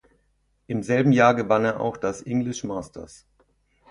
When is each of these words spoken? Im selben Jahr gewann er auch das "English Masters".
Im 0.65 0.81
selben 0.81 1.11
Jahr 1.11 1.35
gewann 1.35 1.63
er 1.63 1.79
auch 1.79 1.95
das 1.95 2.23
"English 2.25 2.63
Masters". 2.63 3.27